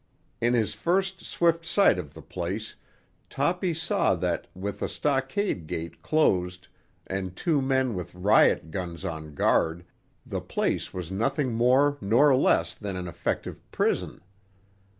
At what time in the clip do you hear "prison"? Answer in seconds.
13.71-14.21